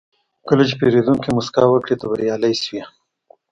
کله 0.47 0.63
چې 0.69 0.73
پیرودونکی 0.79 1.29
موسکا 1.35 1.63
وکړي، 1.67 1.95
ته 1.99 2.05
بریالی 2.11 2.53
شوې. 2.63 2.81